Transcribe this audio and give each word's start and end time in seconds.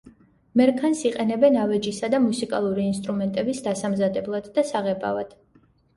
მერქანს 0.59 1.01
იყენებენ 1.09 1.57
ავეჯისა 1.65 2.09
და 2.13 2.21
მუსიკალური 2.25 2.85
ინსტრუმენტების 2.93 3.61
დასამზადებლად 3.69 4.51
და 4.57 4.65
საღებავად. 4.71 5.37